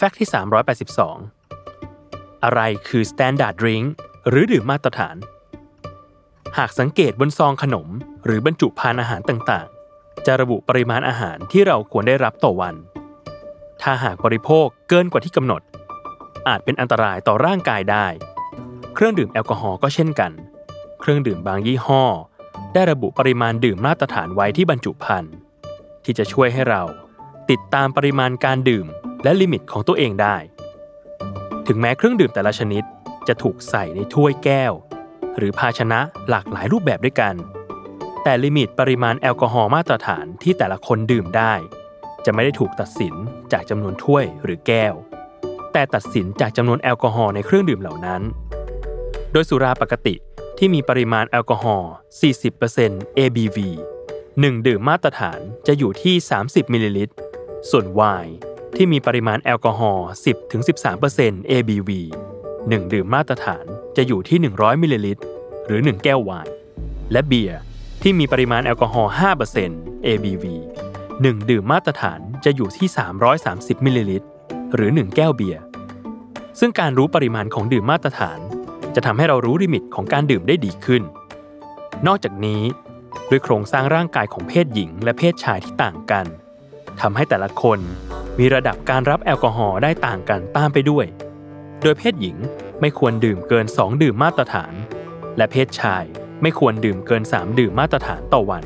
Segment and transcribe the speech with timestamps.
[0.00, 0.28] แฟกต์ที่
[1.56, 3.86] 382 อะไรคือ Standard Drink
[4.28, 5.16] หรือดื่มมาตรฐาน
[6.58, 7.88] หากสังเกตบนซองขนม
[8.24, 12.74] หรือบรรจุภัณฑ์อาหารต่างๆ จะระบุปริมาณอาหารที่เราควรได้รับต่อวัน
[13.82, 15.62] ถ้าหากบริโภคเกินกว่าที่กำหนด
[16.48, 18.06] อาจเป็นอันตรายต่อร่างกายได้
[18.94, 20.32] เครื่องดื่มแอลกอฮอล์ก็เช่นกัน
[21.00, 22.04] เครื่องดื่มบางยี่ห้อ
[22.74, 25.34] ได้ระบุปริมาณดื่มมาตรฐานไว้ที่บรรจุภัณฑ์
[26.04, 26.82] ที่จะช่วยให้เรา
[27.50, 28.88] ติดตามปริมาณการดื่ม
[29.24, 30.36] และ limit ของตัวเองได้
[31.66, 32.82] ถึงแม้เครื่องดื่มแต่ละชนิด
[33.28, 34.72] จะถูกใส่ในถ้วยแก้ว
[35.38, 36.00] หรือภาชนะ
[36.30, 37.34] หลากหลายรูปแบบด้วยกัน
[38.24, 41.52] แต่ limit ปริมาณแอลกอฮอล์มาตรฐานที่แต่ละคนดื่มได้
[42.24, 43.14] จะไม่ได้ถูกตัดสิน
[43.52, 44.94] จากจำนวนถ้วยหรือแก้ว
[45.72, 48.22] แต่ตัดสินจากจำนวนแอลกอฮอล์ในเครื่องดื่มเหล่านั้น
[49.32, 50.14] โดยสุราปกติ
[50.58, 51.92] ที่มีปริมาณแอลกอฮอล์
[52.54, 53.58] 40% ABV
[54.12, 56.14] 1 ดื่มมาตรฐานจะอยู่ที่
[56.44, 57.14] 30มิลลิลิตร
[57.70, 58.34] ส่วนไวน์
[58.76, 60.08] ที่มีปริมาณแอลกอฮอล์
[60.96, 61.90] 10-13% ABV
[62.40, 63.64] 1 ดื่มมาตรฐาน
[63.96, 65.22] จะอยู่ที่ 100 มิลลิลิตร
[65.66, 66.52] หรือ 1 แก้วไวน์
[67.12, 67.58] และเบียร์
[68.02, 69.12] ที่มีปริมาณแอลกอฮอล์
[69.58, 70.44] 5% ABV
[70.96, 72.88] 1 ดื่มมาตรฐานจะอยู่ที่
[73.36, 74.26] 330 มิลลิลิตร
[74.74, 75.60] หรือ 1 แก้วเบียร์
[76.60, 78.38] ซึ่งการรู้ปริมาณของดื่มมาตรฐาน
[78.94, 81.02] จะทำให้เรารู้ลิมิตของการดื่มได้ดีขึ้น
[82.06, 82.62] นอกจากนี้
[83.30, 86.26] ด้วยโครงสร้างร่างกายของเพศหญิงและเพศชายที่ต่างกัน
[87.00, 87.78] ทำให้แต่ละคน
[88.38, 91.06] มีระดับการรับแอลกอฮอล์ได้ต่างกันตามไปด้วย
[91.82, 92.36] โดยเพศหญิง
[92.80, 94.74] ไม่ควรดื่มเกิน 2 ดื่มมาตรฐาน
[95.36, 96.04] และเพศชาย
[96.42, 98.64] ไม่ควรดื่มเกิน 3 ดื่มมาตรฐานต่อวัน